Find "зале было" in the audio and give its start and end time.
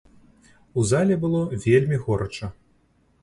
0.91-1.41